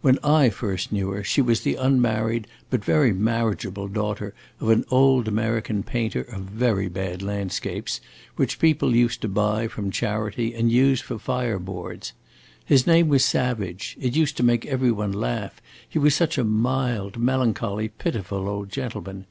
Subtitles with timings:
[0.00, 4.86] When I first knew her she was the unmarried but very marriageable daughter of an
[4.90, 8.00] old American painter of very bad landscapes,
[8.36, 12.14] which people used to buy from charity and use for fire boards.
[12.64, 16.44] His name was Savage; it used to make every one laugh, he was such a
[16.44, 19.26] mild, melancholy, pitiful old gentleman.